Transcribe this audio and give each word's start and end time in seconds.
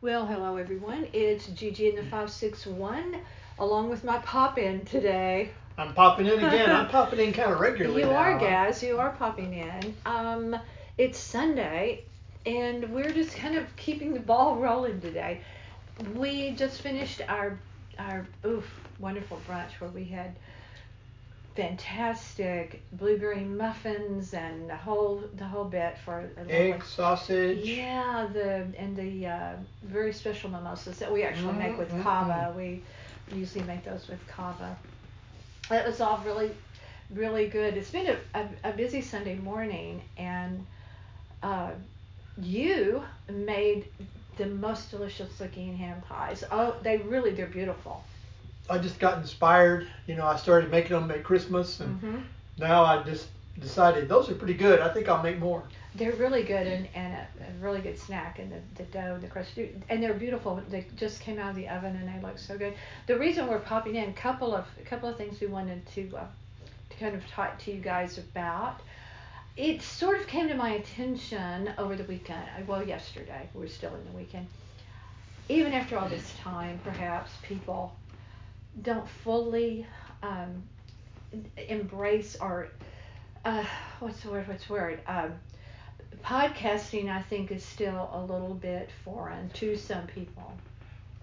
Well, 0.00 0.26
hello 0.26 0.56
everyone. 0.58 1.08
It's 1.12 1.48
Gigi 1.48 1.88
in 1.88 1.96
the 1.96 2.02
561 2.02 3.16
along 3.58 3.90
with 3.90 4.04
my 4.04 4.18
pop 4.18 4.56
in 4.56 4.84
today. 4.84 5.50
I'm 5.76 5.92
popping 5.92 6.26
in 6.26 6.34
again. 6.34 6.70
I'm 6.70 6.88
popping 6.88 7.18
in 7.18 7.32
kind 7.32 7.50
of 7.50 7.58
regularly. 7.58 8.02
You 8.02 8.06
now. 8.06 8.14
are, 8.14 8.38
Gaz. 8.38 8.80
You 8.80 8.98
are 9.00 9.10
popping 9.10 9.54
in. 9.54 9.96
Um, 10.06 10.54
it's 10.98 11.18
Sunday, 11.18 12.04
and 12.46 12.88
we're 12.94 13.10
just 13.10 13.34
kind 13.34 13.56
of 13.56 13.74
keeping 13.74 14.14
the 14.14 14.20
ball 14.20 14.54
rolling 14.54 15.00
today. 15.00 15.40
We 16.14 16.52
just 16.52 16.80
finished 16.80 17.20
our 17.28 17.58
our 17.98 18.24
oof 18.46 18.70
wonderful 19.00 19.40
brunch 19.48 19.72
where 19.80 19.90
we 19.90 20.04
had 20.04 20.36
fantastic 21.58 22.82
blueberry 22.92 23.44
muffins 23.44 24.32
and 24.32 24.70
the 24.70 24.76
whole 24.76 25.22
the 25.36 25.44
whole 25.44 25.64
bit 25.64 25.98
for 26.04 26.30
a 26.38 26.52
Egg, 26.52 26.84
sausage. 26.84 27.64
Yeah, 27.76 28.28
the 28.32 28.66
and 28.78 28.96
the 28.96 29.26
uh, 29.26 29.52
very 29.82 30.12
special 30.12 30.50
mimosas 30.50 30.98
that 31.00 31.12
we 31.12 31.24
actually 31.24 31.54
make 31.58 31.76
with 31.78 31.88
Mm, 31.90 31.98
mm, 31.98 32.04
cava. 32.04 32.54
We 32.56 32.84
usually 33.32 33.64
make 33.64 33.84
those 33.84 34.08
with 34.08 34.24
cava. 34.28 34.78
That 35.68 35.86
was 35.86 36.00
all 36.00 36.18
really, 36.24 36.52
really 37.10 37.48
good. 37.48 37.76
It's 37.76 37.90
been 37.90 38.06
a, 38.06 38.38
a, 38.38 38.70
a 38.70 38.72
busy 38.72 39.02
Sunday 39.02 39.36
morning, 39.36 40.02
and 40.16 40.64
uh, 41.42 41.72
you 42.40 43.02
made 43.28 43.86
the 44.36 44.46
most 44.46 44.90
delicious 44.90 45.40
looking 45.40 45.76
ham 45.76 46.02
pies. 46.08 46.44
Oh, 46.50 46.76
they 46.82 46.98
really 46.98 47.32
they're 47.32 47.46
beautiful. 47.46 48.04
I 48.70 48.78
just 48.78 48.98
got 48.98 49.18
inspired. 49.18 49.86
You 50.06 50.16
know, 50.16 50.26
I 50.26 50.36
started 50.36 50.70
making 50.70 50.92
them 50.98 51.10
at 51.10 51.24
Christmas, 51.24 51.80
and 51.80 51.98
hmm 52.00 52.18
now 52.58 52.84
I 52.84 53.02
just 53.04 53.28
decided 53.60 54.08
those 54.08 54.28
are 54.30 54.34
pretty 54.34 54.54
good. 54.54 54.80
I 54.80 54.88
think 54.92 55.08
I'll 55.08 55.22
make 55.22 55.38
more. 55.38 55.62
They're 55.94 56.12
really 56.12 56.42
good 56.42 56.66
and, 56.66 56.88
and 56.94 57.14
a, 57.14 57.18
a 57.18 57.52
really 57.60 57.80
good 57.80 57.98
snack. 57.98 58.38
And 58.38 58.50
the, 58.52 58.60
the 58.76 58.82
dough, 58.90 59.18
the 59.20 59.26
crust, 59.28 59.58
and 59.88 60.02
they're 60.02 60.14
beautiful. 60.14 60.60
They 60.68 60.86
just 60.96 61.20
came 61.20 61.38
out 61.38 61.50
of 61.50 61.56
the 61.56 61.68
oven 61.68 61.96
and 61.96 62.08
they 62.08 62.26
look 62.26 62.38
so 62.38 62.58
good. 62.58 62.74
The 63.06 63.16
reason 63.18 63.46
we're 63.46 63.60
popping 63.60 63.94
in, 63.96 64.08
a 64.10 64.12
couple 64.12 64.54
of 64.54 64.66
a 64.80 64.84
couple 64.84 65.08
of 65.08 65.16
things 65.16 65.40
we 65.40 65.46
wanted 65.46 65.86
to 65.94 66.16
uh, 66.16 66.24
to 66.90 66.96
kind 66.98 67.14
of 67.14 67.26
talk 67.28 67.58
to 67.60 67.72
you 67.72 67.80
guys 67.80 68.18
about. 68.18 68.80
It 69.56 69.82
sort 69.82 70.20
of 70.20 70.26
came 70.28 70.48
to 70.48 70.54
my 70.54 70.70
attention 70.70 71.70
over 71.78 71.96
the 71.96 72.04
weekend. 72.04 72.44
uh, 72.56 72.62
Well, 72.66 72.86
yesterday 72.86 73.48
we're 73.54 73.66
still 73.68 73.94
in 73.94 74.04
the 74.04 74.16
weekend. 74.16 74.46
Even 75.48 75.72
after 75.72 75.98
all 75.98 76.08
this 76.08 76.32
time, 76.42 76.78
perhaps 76.84 77.30
people 77.42 77.92
don't 78.82 79.08
fully 79.08 79.86
um, 80.22 80.62
embrace 81.68 82.36
or 82.40 82.68
uh, 83.44 83.64
what's 84.00 84.20
the 84.22 84.30
word? 84.30 84.48
What's 84.48 84.66
the 84.66 84.72
word? 84.72 85.00
Um, 85.06 85.32
podcasting, 86.24 87.08
I 87.08 87.22
think, 87.22 87.50
is 87.50 87.64
still 87.64 88.10
a 88.12 88.20
little 88.20 88.54
bit 88.54 88.90
foreign 89.04 89.48
to 89.50 89.76
some 89.76 90.06
people. 90.06 90.52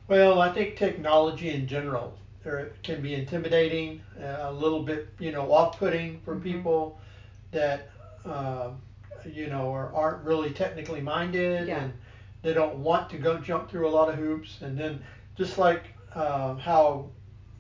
Well, 0.08 0.40
I 0.42 0.52
think 0.52 0.76
technology 0.76 1.50
in 1.50 1.68
general 1.68 2.14
there 2.44 2.72
can 2.84 3.02
be 3.02 3.14
intimidating, 3.16 4.02
uh, 4.22 4.38
a 4.42 4.52
little 4.52 4.84
bit, 4.84 5.08
you 5.20 5.32
know, 5.32 5.52
off-putting 5.52 6.20
for 6.22 6.36
Mhm. 6.36 6.44
people 6.44 7.00
that, 7.52 7.90
um, 8.26 8.82
you 9.26 9.48
know, 9.48 9.72
are, 9.74 9.94
aren't 9.94 10.24
really 10.24 10.52
technically 10.52 11.02
minded 11.02 11.68
Yeah. 11.68 11.80
and 11.80 11.94
they 12.44 12.54
don't 12.54 12.78
want 12.78 13.10
to 13.10 13.18
go 13.18 13.38
jump 13.40 13.70
through 13.70 13.88
a 13.88 13.90
lot 13.90 14.10
of 14.10 14.16
hoops. 14.16 14.62
And 14.62 14.78
then 14.78 15.02
just 15.36 15.58
like 15.58 15.94
um, 16.16 16.58
how 16.60 17.10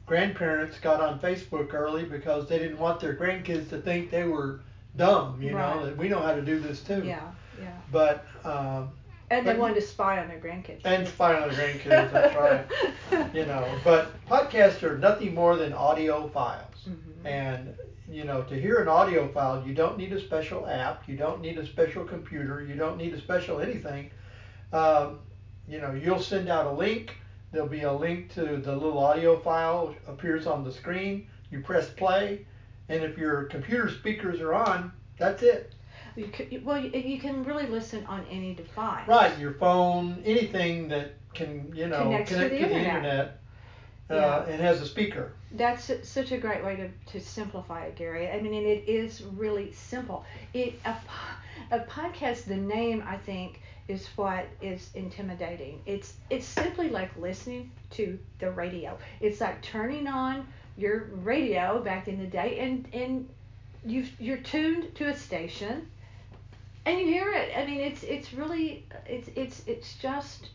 grandparents 0.05 0.79
got 0.79 1.01
on 1.01 1.19
Facebook 1.19 1.73
early 1.73 2.03
because 2.03 2.47
they 2.47 2.59
didn't 2.59 2.77
want 2.79 2.99
their 2.99 3.15
grandkids 3.15 3.69
to 3.69 3.79
think 3.81 4.11
they 4.11 4.23
were 4.23 4.61
dumb, 4.97 5.41
you 5.41 5.55
Right. 5.55 5.75
know, 5.75 5.85
that 5.85 5.97
we 5.97 6.07
know 6.09 6.19
how 6.19 6.33
to 6.35 6.41
do 6.41 6.59
this 6.59 6.81
too. 6.81 7.03
Yeah, 7.05 7.21
yeah. 7.61 7.71
But 7.91 8.25
um, 8.43 8.89
And 9.31 9.45
they 9.47 9.55
wanted 9.57 9.75
to 9.75 9.81
spy 9.81 10.19
on 10.19 10.27
their 10.27 10.39
grandkids. 10.39 10.81
and 10.85 11.07
spy 11.07 11.33
on 11.41 11.49
the 11.49 11.55
grandkids, 11.55 12.11
that's 12.11 12.35
right. 12.35 12.65
You 13.33 13.45
know, 13.45 13.65
but 13.83 14.11
podcasts 14.27 14.83
are 14.83 14.97
nothing 14.97 15.33
more 15.33 15.55
than 15.55 15.73
audio 15.73 16.27
files. 16.29 16.87
Mhm. 16.87 17.25
And 17.25 17.75
you 18.07 18.23
know, 18.23 18.43
to 18.43 18.59
hear 18.59 18.77
an 18.81 18.87
audio 18.87 19.27
file, 19.29 19.63
you 19.65 19.73
don't 19.73 19.97
need 19.97 20.13
a 20.13 20.19
special 20.21 20.67
app, 20.67 21.07
you 21.09 21.17
don't 21.17 21.41
need 21.41 21.57
a 21.57 21.65
special 21.65 22.03
computer, 22.05 22.63
you 22.63 22.75
don't 22.75 22.97
need 22.97 23.13
a 23.15 23.19
special 23.19 23.59
anything. 23.59 24.11
Um, 24.71 25.19
you 25.67 25.79
know, 25.81 25.91
you'll 25.93 26.19
send 26.21 26.47
out 26.47 26.67
a 26.67 26.71
link. 26.71 27.15
There'll 27.51 27.67
be 27.67 27.83
a 27.83 27.93
link 27.93 28.33
to 28.33 28.57
the 28.57 28.75
little 28.75 28.97
audio 28.99 29.39
file 29.39 29.95
appears 30.07 30.45
on 30.47 30.63
the 30.63 30.71
screen. 30.71 31.27
You 31.51 31.61
press 31.61 31.89
play, 31.89 32.45
and 32.89 33.03
if 33.03 33.17
your 33.17 33.43
computer 33.45 33.89
speakers 33.89 34.41
are 34.41 34.53
on, 34.53 34.91
that's 35.17 35.41
it. 35.43 35.73
You 36.15 36.61
well, 36.63 36.83
you, 36.83 37.19
can 37.19 37.43
really 37.43 37.67
listen 37.67 38.05
on 38.05 38.25
any 38.29 38.53
device. 38.53 39.07
Right, 39.07 39.37
your 39.37 39.53
phone, 39.53 40.21
anything 40.25 40.87
that 40.89 41.13
can, 41.33 41.71
you 41.75 41.87
know, 41.87 42.03
Connects 42.03 42.29
to 42.31 42.35
connect 42.35 42.53
the 42.53 42.59
to 42.59 42.65
the 42.65 42.75
internet. 42.75 42.95
internet, 42.95 43.39
uh, 44.09 44.15
Yeah. 44.15 44.53
and 44.53 44.61
has 44.61 44.81
a 44.81 44.85
speaker. 44.85 45.33
That's 45.51 45.91
such 46.07 46.31
a 46.31 46.37
great 46.37 46.63
way 46.63 46.75
to, 46.77 46.89
to 47.11 47.19
simplify 47.25 47.85
it, 47.85 47.95
Gary. 47.95 48.29
I 48.29 48.41
mean, 48.41 48.53
and 48.53 48.65
it 48.65 48.87
is 48.87 49.23
really 49.23 49.71
simple. 49.73 50.25
It 50.53 50.79
a, 50.85 50.95
a 51.71 51.79
podcast. 51.81 52.45
The 52.45 52.57
name 52.57 53.03
I 53.05 53.17
think 53.17 53.61
is 53.87 54.07
what 54.15 54.47
is 54.61 54.89
intimidating. 54.95 55.81
It's 55.85 56.13
it's 56.29 56.45
simply 56.45 56.89
like 56.89 57.15
listening 57.17 57.71
to 57.91 58.17
the 58.39 58.51
radio. 58.51 58.97
It's 59.21 59.41
like 59.41 59.61
turning 59.61 60.07
on 60.07 60.47
your 60.77 61.09
radio 61.13 61.81
back 61.81 62.07
in 62.07 62.17
the 62.17 62.27
day, 62.27 62.59
and 62.59 62.87
and 62.93 63.29
you 63.85 64.05
you're 64.19 64.37
tuned 64.37 64.95
to 64.95 65.05
a 65.05 65.15
station, 65.15 65.87
and 66.85 66.99
you 66.99 67.05
hear 67.05 67.31
it. 67.31 67.51
I 67.55 67.65
mean, 67.65 67.79
it's 67.79 68.03
it's 68.03 68.33
really 68.33 68.85
it's 69.05 69.29
it's 69.35 69.61
it's 69.67 69.95
just 69.97 70.49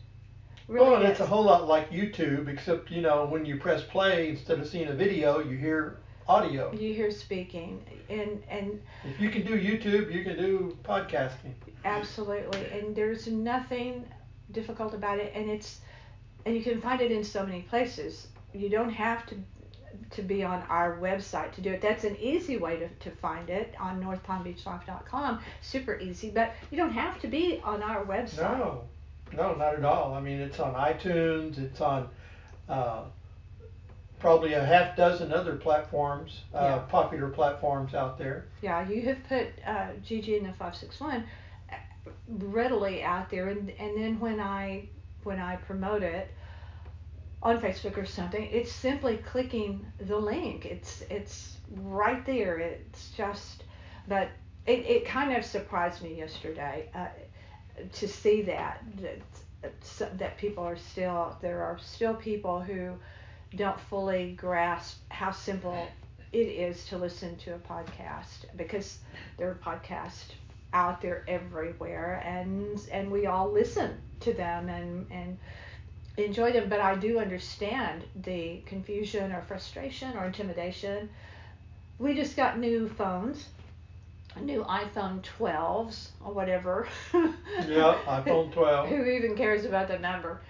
really. 0.67 0.87
Well, 0.87 0.97
and 0.97 1.07
it's 1.09 1.21
a 1.21 1.27
whole 1.27 1.45
lot 1.45 1.69
like 1.69 1.91
YouTube, 1.91 2.49
except 2.49 2.91
you 2.91 3.01
know 3.01 3.27
when 3.27 3.45
you 3.45 3.59
press 3.59 3.83
play 3.83 4.31
instead 4.31 4.59
of 4.59 4.69
seeing 4.69 4.89
a 4.89 4.95
video, 4.95 5.39
you 5.39 5.57
hear 5.57 5.99
audio. 6.31 6.73
you 6.73 6.95
hear 6.95 7.11
speaking, 7.11 7.83
and 8.09 8.43
and 8.49 8.81
If 9.05 9.21
you 9.21 9.31
can 9.31 9.45
do 9.45 9.61
YouTube, 9.61 10.13
you 10.13 10.23
can 10.23 10.37
do 10.37 10.77
podcasting. 10.85 11.55
Absolutely, 11.85 12.67
and 12.71 12.95
there's 12.95 13.27
nothing 13.27 14.05
difficult 14.53 14.95
about 14.95 15.19
it, 15.19 15.33
and 15.35 15.51
it's 15.51 15.81
and 16.47 16.55
you 16.57 16.63
can 16.63 16.81
find 16.81 17.01
it 17.01 17.11
in 17.11 17.25
so 17.25 17.45
many 17.45 17.63
places. 17.63 18.29
You 18.55 18.69
don't 18.69 18.91
have 18.91 19.27
to 19.27 19.37
to 20.11 20.23
be 20.23 20.43
on 20.45 20.63
our 20.69 20.99
website 20.99 21.53
to 21.53 21.61
do 21.61 21.71
it. 21.71 21.81
That's 21.81 22.05
an 22.05 22.17
easy 22.21 22.57
way 22.57 22.77
to, 22.79 22.89
to 22.89 23.11
find 23.11 23.51
it 23.51 23.75
on 23.79 24.03
northpalmbeachlife.com. 24.03 25.41
Super 25.61 25.99
easy, 25.99 26.31
but 26.31 26.55
you 26.71 26.77
don't 26.77 26.93
have 26.93 27.21
to 27.21 27.29
be 27.29 27.61
on 27.65 27.83
our 27.83 28.05
website. 28.05 28.59
No, 28.59 28.85
no, 29.33 29.55
not 29.55 29.75
at 29.75 29.85
all. 29.85 30.15
I 30.15 30.21
mean, 30.21 30.41
it's 30.41 30.61
on 30.61 30.75
iTunes. 30.75 31.59
It's 31.59 31.81
on 31.81 32.09
uh, 32.69 33.03
probably 34.21 34.53
a 34.53 34.65
half 34.65 34.97
dozen 34.97 35.33
other 35.33 35.57
platforms, 35.57 36.43
uh, 36.55 36.59
Yeah. 36.59 36.79
popular 36.89 37.29
platforms 37.31 37.95
out 37.95 38.19
there. 38.19 38.47
Yeah, 38.63 38.89
you 38.89 39.03
have 39.03 39.23
put 39.29 39.49
uh, 39.67 39.89
GG 40.05 40.39
in 40.39 40.45
the 40.47 40.53
five 40.53 40.77
six 40.77 41.01
one 41.01 41.25
readily 42.29 43.03
out 43.03 43.31
there, 43.31 43.49
and 43.49 43.71
and 43.79 43.97
then 43.97 44.21
when 44.21 44.41
I 44.41 44.89
when 45.25 45.39
I 45.39 45.57
promote 45.57 46.03
it 46.03 46.31
on 47.43 47.61
Facebook 47.61 47.97
or 47.97 48.07
something, 48.07 48.49
it's 48.53 48.71
simply 48.73 49.17
clicking 49.19 49.85
the 49.99 50.17
link. 50.17 50.67
It's 50.67 51.03
it's 51.11 51.57
right 51.77 52.25
there. 52.27 52.59
It's 52.59 53.11
just, 53.13 53.65
but 54.07 54.29
it, 54.67 54.81
it 54.87 55.07
kind 55.07 55.35
of 55.37 55.45
surprised 55.45 56.03
me 56.03 56.15
yesterday 56.15 56.91
uh, 56.95 57.07
to 57.93 58.09
see 58.09 58.43
that 58.43 58.83
that 59.01 60.19
that 60.19 60.37
people 60.39 60.65
are 60.65 60.77
still 60.77 61.37
there 61.41 61.63
are 61.63 61.79
still 61.79 62.15
people 62.15 62.61
who 62.61 62.95
don't 63.57 63.81
fully 63.81 64.33
grasp 64.33 64.99
how 65.11 65.31
simple 65.31 65.89
it 66.33 66.39
is 66.39 66.85
to 66.87 66.97
listen 66.97 67.37
to 67.37 67.55
a 67.55 67.59
podcast 67.59 68.45
because 68.57 68.99
there 69.37 69.49
are 69.51 69.55
podcasts 69.55 70.33
out 70.73 71.03
there 71.03 71.25
everywhere 71.27 72.23
and 72.25 72.81
and 72.93 73.11
we 73.11 73.27
all 73.27 73.51
listen 73.51 73.91
to 74.21 74.33
them 74.33 74.69
and 74.69 75.07
and 75.11 75.39
enjoy 76.17 76.53
them. 76.53 76.69
But 76.69 76.81
I 76.81 76.95
do 76.95 77.19
understand 77.19 78.05
the 78.23 78.63
confusion 78.67 79.33
or 79.33 79.43
frustration 79.43 80.17
or 80.17 80.27
intimidation. 80.27 81.09
We 81.99 82.15
just 82.15 82.37
got 82.37 82.59
new 82.59 82.89
phones 82.89 83.49
new 84.41 84.63
iPhone 84.65 85.23
12s 85.23 86.11
or 86.25 86.33
whatever. 86.33 86.87
Yeah, 87.13 87.99
iPhone 88.07 88.53
12. 88.53 88.89
who 88.89 89.05
even 89.05 89.35
cares 89.35 89.65
about 89.65 89.89
the 89.89 89.99
number? 89.99 90.41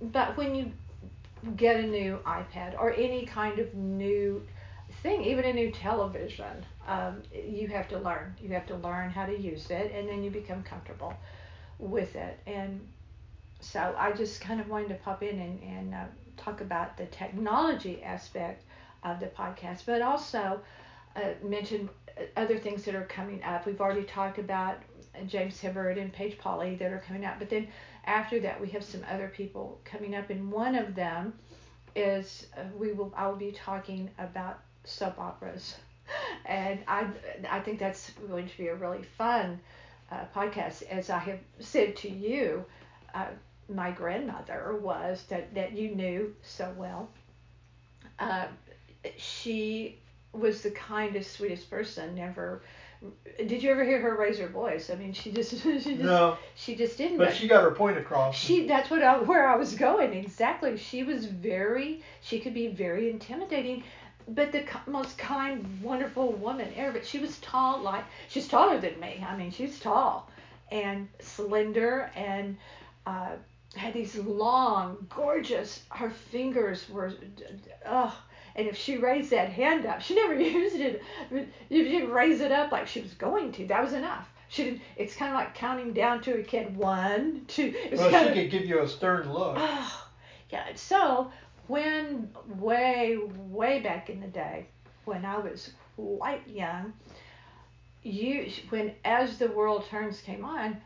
But 0.00 0.36
when 0.36 0.54
you 0.54 0.72
get 1.56 1.76
a 1.76 1.82
new 1.82 2.18
iPad 2.26 2.78
or 2.78 2.92
any 2.92 3.26
kind 3.26 3.58
of 3.58 3.74
new 3.74 4.42
thing, 5.02 5.22
even 5.24 5.44
a 5.44 5.52
new 5.52 5.70
television, 5.70 6.64
um, 6.86 7.22
you 7.32 7.68
have 7.68 7.88
to 7.88 7.98
learn. 7.98 8.34
You 8.40 8.50
have 8.50 8.66
to 8.66 8.76
learn 8.76 9.10
how 9.10 9.26
to 9.26 9.36
use 9.38 9.70
it, 9.70 9.92
and 9.94 10.08
then 10.08 10.22
you 10.22 10.30
become 10.30 10.62
comfortable 10.62 11.14
with 11.78 12.14
it. 12.16 12.38
And 12.46 12.86
so 13.60 13.94
I 13.98 14.12
just 14.12 14.40
kind 14.40 14.60
of 14.60 14.68
wanted 14.68 14.88
to 14.88 14.94
pop 14.96 15.22
in 15.22 15.38
and, 15.38 15.62
and 15.62 15.94
uh, 15.94 16.04
talk 16.36 16.60
about 16.60 16.96
the 16.96 17.06
technology 17.06 18.02
aspect 18.02 18.64
of 19.02 19.20
the 19.20 19.26
podcast, 19.26 19.82
but 19.86 20.02
also 20.02 20.60
uh, 21.16 21.20
mention 21.42 21.88
other 22.36 22.58
things 22.58 22.84
that 22.84 22.94
are 22.94 23.04
coming 23.04 23.42
up. 23.42 23.66
We've 23.66 23.80
already 23.80 24.04
talked 24.04 24.38
about 24.38 24.78
James 25.26 25.60
Hibbard 25.60 25.98
and 25.98 26.12
Paige 26.12 26.38
Polly 26.38 26.76
that 26.76 26.92
are 26.92 27.02
coming 27.06 27.24
out, 27.24 27.38
but 27.38 27.50
then 27.50 27.68
after 28.04 28.38
that, 28.40 28.60
we 28.60 28.68
have 28.68 28.84
some 28.84 29.02
other 29.10 29.28
people 29.28 29.80
coming 29.84 30.14
up, 30.14 30.30
and 30.30 30.50
one 30.50 30.74
of 30.74 30.94
them 30.94 31.34
is 31.94 32.46
uh, 32.56 32.60
we 32.78 32.92
will 32.92 33.12
I 33.16 33.26
will 33.26 33.36
be 33.36 33.52
talking 33.52 34.10
about 34.18 34.60
soap 34.84 35.18
operas, 35.18 35.76
and 36.46 36.80
I 36.86 37.06
I 37.48 37.60
think 37.60 37.78
that's 37.78 38.10
going 38.28 38.48
to 38.48 38.56
be 38.56 38.68
a 38.68 38.74
really 38.74 39.02
fun 39.02 39.60
uh, 40.12 40.24
podcast. 40.34 40.82
As 40.84 41.10
I 41.10 41.18
have 41.18 41.40
said 41.58 41.96
to 41.96 42.08
you, 42.08 42.64
uh, 43.14 43.26
my 43.68 43.90
grandmother 43.90 44.78
was 44.80 45.24
that 45.24 45.52
that 45.54 45.72
you 45.72 45.94
knew 45.94 46.34
so 46.42 46.72
well. 46.76 47.08
Uh, 48.18 48.46
she 49.16 49.98
was 50.32 50.62
the 50.62 50.70
kindest, 50.70 51.32
sweetest 51.32 51.68
person. 51.70 52.14
Never. 52.14 52.62
Did 53.38 53.62
you 53.62 53.70
ever 53.70 53.84
hear 53.84 54.00
her 54.00 54.16
raise 54.16 54.38
her 54.38 54.48
voice? 54.48 54.90
I 54.90 54.94
mean, 54.94 55.12
she 55.12 55.30
just 55.30 55.50
she 55.62 55.78
just 55.78 55.86
No, 55.86 56.38
she 56.54 56.74
just 56.74 56.96
didn't. 56.96 57.18
but 57.18 57.34
she 57.34 57.48
got 57.48 57.62
her 57.62 57.70
point 57.70 57.98
across. 57.98 58.36
She 58.36 58.66
that's 58.66 58.90
what 58.90 59.02
I, 59.02 59.18
where 59.18 59.48
I 59.48 59.56
was 59.56 59.74
going 59.74 60.14
exactly. 60.14 60.76
She 60.76 61.02
was 61.02 61.26
very 61.26 62.02
she 62.22 62.40
could 62.40 62.54
be 62.54 62.68
very 62.68 63.10
intimidating, 63.10 63.84
but 64.28 64.52
the 64.52 64.64
most 64.86 65.18
kind, 65.18 65.82
wonderful 65.82 66.32
woman 66.32 66.72
ever. 66.76 66.92
But 66.92 67.06
she 67.06 67.18
was 67.18 67.38
tall, 67.40 67.80
like 67.80 68.04
she's 68.28 68.48
taller 68.48 68.78
than 68.80 68.98
me. 68.98 69.24
I 69.26 69.36
mean, 69.36 69.50
she's 69.50 69.78
tall 69.78 70.30
and 70.70 71.08
slender 71.20 72.10
and 72.16 72.56
uh, 73.06 73.32
had 73.74 73.92
these 73.92 74.16
long, 74.16 75.06
gorgeous. 75.14 75.82
Her 75.90 76.10
fingers 76.10 76.88
were, 76.88 77.12
oh. 77.86 78.16
And 78.56 78.66
if 78.66 78.76
she 78.76 78.96
raised 78.96 79.30
that 79.30 79.50
hand 79.50 79.86
up, 79.86 80.00
she 80.00 80.14
never 80.14 80.34
used 80.40 80.76
it. 80.76 81.02
If 81.30 81.86
you 81.86 82.12
raise 82.12 82.40
it 82.40 82.50
up 82.50 82.72
like 82.72 82.88
she 82.88 83.00
was 83.00 83.12
going 83.14 83.52
to, 83.52 83.66
that 83.66 83.82
was 83.82 83.92
enough. 83.92 84.28
She 84.48 84.64
didn't. 84.64 84.80
It's 84.96 85.14
kind 85.14 85.32
of 85.32 85.38
like 85.38 85.54
counting 85.54 85.92
down 85.92 86.22
to 86.22 86.38
a 86.38 86.42
kid. 86.42 86.76
One, 86.76 87.44
two. 87.48 87.74
Well, 87.92 88.10
she 88.10 88.28
of, 88.28 88.34
could 88.34 88.50
give 88.50 88.64
you 88.64 88.80
a 88.80 88.88
stern 88.88 89.32
look. 89.32 89.56
Oh, 89.58 90.08
yeah. 90.50 90.64
So 90.74 91.30
when 91.66 92.30
way 92.58 93.18
way 93.48 93.80
back 93.80 94.08
in 94.08 94.20
the 94.20 94.28
day, 94.28 94.66
when 95.04 95.24
I 95.24 95.38
was 95.38 95.72
quite 95.96 96.46
young, 96.48 96.92
you 98.02 98.50
when 98.68 98.94
as 99.04 99.38
the 99.38 99.48
world 99.48 99.84
turns 99.90 100.20
came 100.20 100.44
on, 100.44 100.80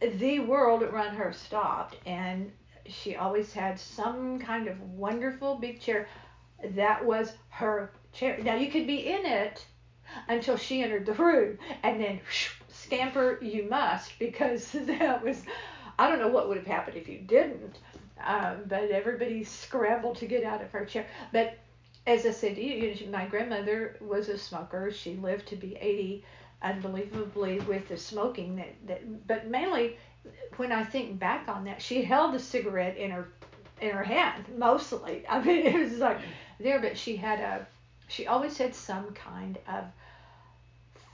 the 0.00 0.40
world 0.40 0.82
around 0.82 1.14
her 1.14 1.32
stopped, 1.32 1.96
and 2.04 2.50
she 2.86 3.14
always 3.14 3.52
had 3.52 3.78
some 3.78 4.40
kind 4.40 4.66
of 4.66 4.80
wonderful 4.80 5.54
big 5.54 5.80
chair. 5.80 6.08
That 6.62 7.04
was 7.04 7.32
her 7.50 7.92
chair. 8.12 8.38
Now 8.42 8.54
you 8.54 8.70
could 8.70 8.86
be 8.86 9.08
in 9.08 9.26
it 9.26 9.64
until 10.28 10.56
she 10.56 10.82
entered 10.82 11.06
the 11.06 11.14
room, 11.14 11.58
and 11.82 12.00
then 12.00 12.20
scamper 12.68 13.38
you 13.42 13.68
must 13.68 14.18
because 14.18 14.70
that 14.72 15.24
was 15.24 15.42
I 15.98 16.08
don't 16.08 16.18
know 16.18 16.28
what 16.28 16.48
would 16.48 16.56
have 16.56 16.66
happened 16.66 16.96
if 16.96 17.08
you 17.08 17.18
didn't. 17.18 17.78
Um, 18.24 18.62
but 18.68 18.90
everybody 18.90 19.42
scrambled 19.42 20.16
to 20.18 20.26
get 20.26 20.44
out 20.44 20.62
of 20.62 20.70
her 20.70 20.84
chair. 20.84 21.06
But 21.32 21.58
as 22.06 22.26
I 22.26 22.30
said 22.30 22.56
to 22.56 22.62
you, 22.62 22.88
you 22.88 23.06
know, 23.06 23.18
my 23.18 23.26
grandmother 23.26 23.96
was 24.00 24.28
a 24.28 24.38
smoker. 24.38 24.90
She 24.90 25.14
lived 25.14 25.48
to 25.48 25.56
be 25.56 25.76
80, 25.76 26.24
unbelievably 26.62 27.60
with 27.60 27.88
the 27.88 27.96
smoking. 27.96 28.56
That, 28.56 28.74
that, 28.86 29.26
but 29.26 29.48
mainly, 29.48 29.96
when 30.56 30.72
I 30.72 30.84
think 30.84 31.18
back 31.18 31.48
on 31.48 31.64
that, 31.64 31.82
she 31.82 32.02
held 32.02 32.34
a 32.34 32.40
cigarette 32.40 32.96
in 32.96 33.10
her 33.10 33.32
in 33.82 33.90
her 33.90 34.04
hand 34.04 34.44
mostly. 34.56 35.24
I 35.28 35.42
mean, 35.42 35.66
it 35.66 35.78
was 35.78 35.98
like 35.98 36.20
there, 36.58 36.80
but 36.80 36.96
she 36.96 37.16
had 37.16 37.40
a 37.40 37.66
she 38.08 38.26
always 38.26 38.58
had 38.58 38.74
some 38.74 39.12
kind 39.14 39.58
of 39.66 39.84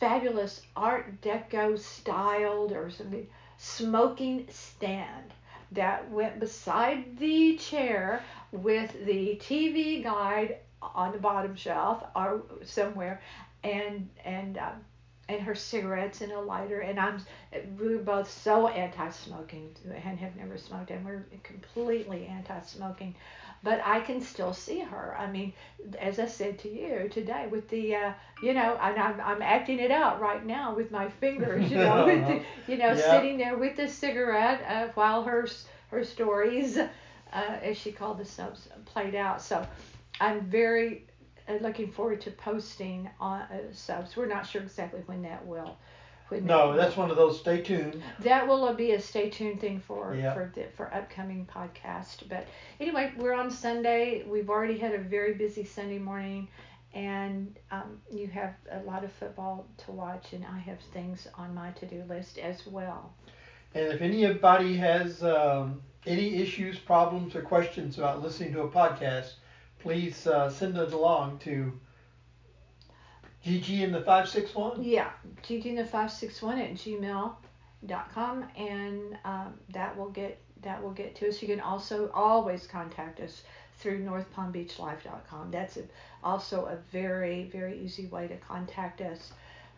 fabulous 0.01 0.61
Art 0.77 1.21
Deco 1.21 1.79
styled 1.79 2.73
or 2.73 2.91
something 2.91 3.27
smoking 3.57 4.47
stand 4.51 5.33
that 5.73 6.11
went 6.11 6.41
beside 6.41 7.19
the 7.19 7.57
chair 7.57 8.23
with 8.53 9.05
the 9.05 9.37
TV 9.43 10.03
guide 10.03 10.57
on 10.81 11.13
the 11.13 11.19
bottom 11.19 11.55
shelf 11.57 12.03
or 12.15 12.43
somewhere, 12.65 13.21
and 13.65 14.09
and 14.25 14.59
um, 14.59 14.85
and 15.29 15.41
her 15.43 15.55
cigarettes 15.55 16.21
and 16.23 16.33
a 16.33 16.41
lighter. 16.41 16.81
And 16.81 16.99
I'm 16.99 17.21
we 17.79 17.97
were 17.97 18.03
both 18.03 18.31
so 18.31 18.69
anti-smoking 18.69 19.75
and 19.85 20.19
have 20.19 20.37
never 20.37 20.57
smoked, 20.57 20.91
and 20.91 21.05
we're 21.05 21.27
completely 21.43 22.27
anti-smoking. 22.27 23.15
But 23.63 23.81
I 23.85 24.01
can 24.01 24.21
still 24.21 24.53
see 24.53 24.79
her. 24.81 25.17
I 25.19 25.29
mean, 25.31 25.53
as 25.99 26.21
I 26.21 26.27
said 26.27 26.61
to 26.61 26.69
you 26.69 27.09
today, 27.09 27.49
with 27.51 27.69
the, 27.69 27.97
uh, 27.97 28.13
you 28.41 28.55
know, 28.55 28.79
and 28.81 28.97
I'm, 28.97 29.21
I'm 29.21 29.43
acting 29.43 29.81
it 29.81 29.91
out 29.91 30.21
right 30.21 30.47
now 30.47 30.77
with 30.77 30.93
my 30.93 31.09
fingers, 31.09 31.69
you 31.69 31.77
know, 31.77 32.07
with 32.07 32.25
the, 32.29 32.43
you 32.71 32.79
know, 32.79 32.93
Yeah. 32.93 33.11
sitting 33.11 33.37
there 33.37 33.59
with 33.59 33.77
the 33.77 33.89
cigarette 33.89 34.63
uh, 34.69 34.93
while 34.95 35.25
her 35.25 35.49
her 35.91 36.05
stories, 36.05 36.79
uh, 36.79 36.87
as 37.33 37.77
she 37.77 37.91
called 37.91 38.19
the 38.19 38.25
subs, 38.25 38.69
played 38.85 39.17
out. 39.17 39.43
So 39.43 39.67
I'm 40.21 40.43
very 40.43 41.08
looking 41.61 41.91
forward 41.91 42.21
to 42.23 42.31
posting 42.31 43.09
on 43.21 43.41
uh, 43.43 43.59
subs. 43.73 44.17
We're 44.17 44.27
not 44.27 44.47
sure 44.47 44.63
exactly 44.63 45.01
when 45.07 45.23
that 45.23 45.47
will. 45.47 45.77
When 46.29 46.45
No, 46.45 46.73
that 46.73 46.77
that's 46.77 46.97
will. 46.97 47.05
one 47.05 47.11
of 47.11 47.17
those. 47.17 47.41
Stay 47.41 47.63
tuned. 47.63 48.03
That 48.21 48.47
will 48.47 48.73
be 48.75 48.93
a 48.93 49.01
stay 49.01 49.31
tuned 49.31 49.61
thing 49.61 49.81
for 49.81 50.15
Yeah. 50.15 50.35
for 50.35 50.53
the, 50.55 50.65
for 50.77 50.93
upcoming 50.95 51.47
podcast. 51.47 52.29
But 52.29 52.47
anyway, 52.81 53.13
we're 53.17 53.33
on 53.35 53.51
Sunday. 53.51 54.25
We've 54.27 54.51
already 54.51 54.77
had 54.79 54.95
a 54.95 54.99
very 54.99 55.35
busy 55.35 55.65
Sunday 55.65 55.99
morning, 55.99 56.49
and 56.93 57.57
um, 57.71 58.01
you 58.13 58.27
have 58.29 58.55
a 58.71 58.81
lot 58.81 59.05
of 59.05 59.13
football 59.13 59.67
to 59.87 59.93
watch, 59.93 60.33
and 60.35 60.45
I 60.45 60.59
have 60.59 60.79
things 60.93 61.27
on 61.35 61.55
my 61.55 61.71
to 61.71 61.87
do 61.87 62.03
list 62.09 62.39
as 62.39 62.67
well. 62.67 63.13
And 63.75 63.87
if 63.93 64.01
anybody 64.03 64.77
has 64.77 65.23
um, 65.23 65.81
any 66.07 66.37
issues, 66.37 66.79
problems, 66.79 67.35
or 67.37 67.43
questions 67.43 67.97
about 67.99 68.23
listening 68.23 68.53
to 68.55 68.63
a 68.63 68.69
podcast, 68.69 69.33
please 69.81 70.27
uh, 70.27 70.51
send 70.51 70.77
it 70.77 70.93
along 70.93 71.39
to 71.39 71.73
GG 73.45 73.81
in 73.81 73.93
the 73.93 74.01
five 74.01 74.29
six 74.29 74.55
one. 74.55 74.83
Yeah, 74.83 75.11
GG 75.43 75.67
in 75.67 75.77
the 75.77 75.85
five 75.85 76.11
six 76.11 76.43
one 76.43 76.59
at 76.59 76.75
gmail.com, 76.75 78.45
and 78.57 79.19
um, 79.25 79.55
that 79.71 79.97
will 79.97 80.11
get 80.11 80.41
that 80.63 80.83
will 80.83 80.91
get 80.91 81.15
to 81.17 81.29
us. 81.29 81.41
You 81.41 81.49
can 81.49 81.61
also 81.61 82.11
always 82.13 82.67
contact 82.67 83.21
us 83.21 83.43
through 83.79 84.05
northpalmbeachlife.com. 84.05 85.53
That's 85.53 85.77
a, 85.77 85.85
also 86.25 86.67
a 86.67 86.77
very 86.91 87.45
very 87.45 87.79
easy 87.79 88.07
way 88.07 88.27
to 88.29 88.37
contact 88.37 89.01
us. 89.01 89.33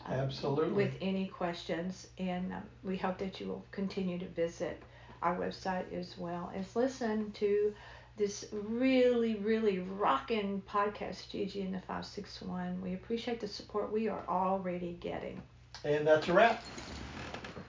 um, 0.07 0.15
Absolutely. 0.15 0.73
With 0.73 0.95
any 1.01 1.27
questions, 1.27 2.09
and 2.19 2.53
um, 2.53 2.63
we 2.83 2.97
hope 2.97 3.19
that 3.19 3.41
you 3.41 3.47
will 3.47 3.65
continue 3.71 4.19
to 4.19 4.27
visit 4.27 4.83
our 5.23 5.37
website 5.37 5.93
as 5.93 6.17
well 6.17 6.51
as 6.57 6.75
listen 6.75 7.31
to 7.33 7.75
this 8.17 8.47
really, 8.53 9.37
really 9.37 9.79
rocking 9.79 10.63
podcast, 10.69 11.31
Gigi 11.31 11.63
and 11.63 11.75
the 11.75 11.81
561. 11.81 12.81
We 12.83 12.95
appreciate 12.95 13.41
the 13.41 13.49
support 13.49 13.93
we 13.93 14.09
are 14.09 14.25
already 14.29 14.97
getting. 15.01 15.41
And 15.85 16.07
that's 16.07 16.29
a 16.29 16.33
wrap. 16.33 16.65